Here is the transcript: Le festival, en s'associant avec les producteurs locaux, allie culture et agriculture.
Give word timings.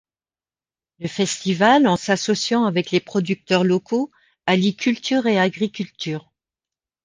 Le 0.97 1.07
festival, 1.07 1.85
en 1.87 1.95
s'associant 1.95 2.63
avec 2.65 2.89
les 2.89 3.01
producteurs 3.01 3.63
locaux, 3.63 4.09
allie 4.47 4.75
culture 4.75 5.27
et 5.27 5.39
agriculture. 5.39 6.33